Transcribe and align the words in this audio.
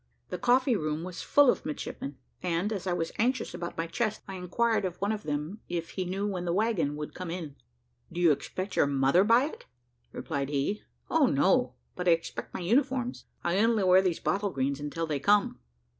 The 0.29 0.39
coffee 0.39 0.75
room 0.75 1.03
was 1.03 1.21
full 1.21 1.47
of 1.51 1.63
midshipmen, 1.63 2.17
and, 2.41 2.73
as 2.73 2.87
I 2.87 2.93
was 2.93 3.11
anxious 3.19 3.53
about 3.53 3.77
my 3.77 3.85
chest, 3.85 4.23
I 4.27 4.33
enquired 4.33 4.83
of 4.83 4.95
one 4.99 5.11
of 5.11 5.21
them 5.21 5.59
if 5.69 5.91
he 5.91 6.05
knew 6.05 6.25
when 6.25 6.43
the 6.43 6.53
waggon 6.53 6.95
would 6.95 7.13
come 7.13 7.29
in. 7.29 7.55
"Do 8.11 8.19
you 8.19 8.31
expect 8.31 8.75
your 8.75 8.87
mother 8.87 9.23
by 9.23 9.43
it?" 9.45 9.67
replied 10.11 10.49
he. 10.49 10.81
"O 11.11 11.27
no! 11.27 11.75
but 11.95 12.07
I 12.07 12.13
expect 12.13 12.51
my 12.51 12.61
uniforms 12.61 13.25
I 13.43 13.59
only 13.59 13.83
wear 13.83 14.01
these 14.01 14.19
bottle 14.19 14.49
greens 14.49 14.79
until 14.79 15.05
they 15.05 15.19
come." 15.19 15.59